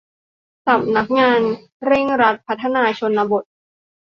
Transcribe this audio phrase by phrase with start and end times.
[0.67, 1.41] สำนักงาน
[1.85, 3.43] เร่งรัดพัฒนาชนบท